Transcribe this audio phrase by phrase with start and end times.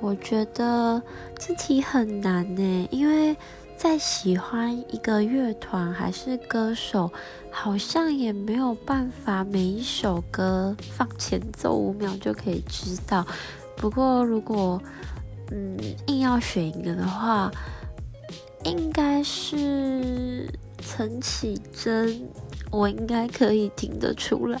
[0.00, 1.02] 我觉得
[1.38, 3.36] 这题很难呢，因为
[3.76, 7.10] 再喜欢一个乐团还是歌手，
[7.50, 13.26] 好像也没有办法每一首歌放前奏五秒就可以知道。
[13.76, 14.82] 不过如果
[15.50, 15.76] 嗯
[16.06, 17.50] 硬要选一个的话，
[18.64, 20.48] 应该是
[20.78, 22.28] 陈绮贞，
[22.70, 24.60] 我应该可以听得出来。